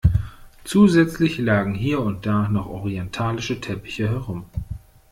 Zusätzlich 0.63 1.37
lagen 1.37 1.75
hier 1.75 1.99
und 1.99 2.25
da 2.25 2.47
noch 2.49 2.65
orientalische 2.65 3.61
Teppiche 3.61 4.09
herum. 4.09 4.45